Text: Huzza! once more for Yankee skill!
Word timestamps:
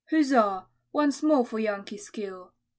Huzza! 0.09 0.65
once 0.91 1.21
more 1.21 1.45
for 1.45 1.59
Yankee 1.59 1.95
skill! 1.97 2.53